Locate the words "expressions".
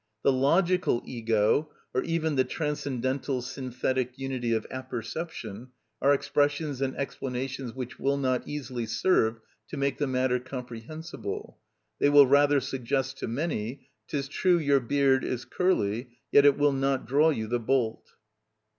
6.11-6.81